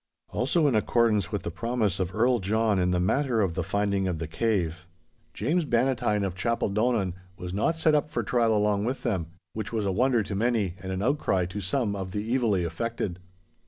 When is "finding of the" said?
3.63-4.27